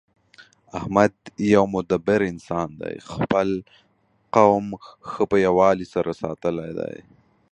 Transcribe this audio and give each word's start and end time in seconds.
احمد 0.77 1.13
یو 1.53 1.63
مدبر 1.75 2.19
انسان 2.31 2.67
دی. 2.81 2.95
خپل 3.11 3.49
قوم 4.35 4.65
ښه 5.09 5.23
په 5.31 5.37
یووالي 5.45 5.87
سره 5.93 6.11
ساتلی 6.21 6.71
دی 6.79 6.97